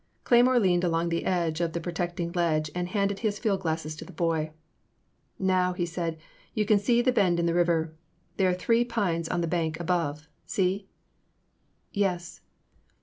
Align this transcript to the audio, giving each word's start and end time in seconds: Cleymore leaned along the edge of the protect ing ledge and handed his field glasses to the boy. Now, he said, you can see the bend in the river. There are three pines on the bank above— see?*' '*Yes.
Cleymore 0.23 0.59
leaned 0.59 0.83
along 0.83 1.09
the 1.09 1.25
edge 1.25 1.61
of 1.61 1.73
the 1.73 1.79
protect 1.79 2.19
ing 2.19 2.31
ledge 2.31 2.71
and 2.73 2.87
handed 2.87 3.19
his 3.19 3.37
field 3.37 3.59
glasses 3.61 3.95
to 3.97 4.03
the 4.03 4.11
boy. 4.11 4.51
Now, 5.37 5.73
he 5.73 5.85
said, 5.85 6.17
you 6.55 6.65
can 6.65 6.79
see 6.79 7.03
the 7.03 7.11
bend 7.11 7.39
in 7.39 7.45
the 7.45 7.53
river. 7.53 7.93
There 8.37 8.49
are 8.49 8.53
three 8.55 8.83
pines 8.83 9.29
on 9.29 9.41
the 9.41 9.47
bank 9.47 9.79
above— 9.79 10.27
see?*' 10.53 10.87
'*Yes. 11.93 12.41